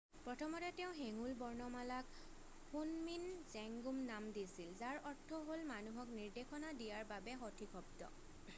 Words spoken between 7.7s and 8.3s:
শব্দ""।""